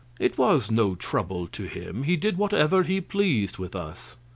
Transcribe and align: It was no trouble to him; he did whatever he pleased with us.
It 0.19 0.35
was 0.35 0.71
no 0.71 0.95
trouble 0.95 1.45
to 1.49 1.65
him; 1.65 2.01
he 2.01 2.15
did 2.17 2.35
whatever 2.35 2.81
he 2.81 2.99
pleased 3.01 3.59
with 3.59 3.75
us. 3.75 4.17